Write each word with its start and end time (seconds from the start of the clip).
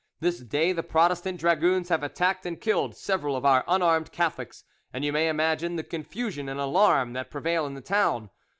This 0.19 0.39
day 0.39 0.73
the 0.73 0.81
Protestant 0.81 1.39
dragoons 1.39 1.89
have 1.89 2.01
attacked 2.01 2.47
and 2.47 2.59
killed 2.59 2.95
several 2.95 3.35
of 3.35 3.45
our 3.45 3.63
unarmed 3.67 4.11
Catholics, 4.11 4.63
and 4.91 5.05
you 5.05 5.13
may 5.13 5.29
imagine 5.29 5.75
the 5.75 5.83
confusion 5.83 6.49
and 6.49 6.59
alarm 6.59 7.13
that 7.13 7.29
prevail 7.29 7.67
in 7.67 7.75
the 7.75 7.81
town. 7.81 8.31